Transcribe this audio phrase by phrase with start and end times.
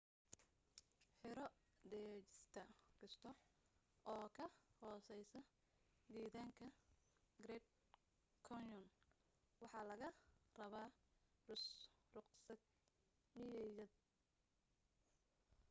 [1.19, 1.45] xero
[1.91, 2.63] degista
[2.99, 3.29] kasta
[4.13, 4.45] oo ka
[4.81, 5.39] hooseysa
[6.13, 6.67] gedaanka
[7.43, 7.67] grand
[8.47, 8.87] canyon
[9.61, 10.07] waxa laga
[10.59, 10.87] rabaa
[11.47, 12.63] ruqsad
[13.37, 13.91] miyiyeed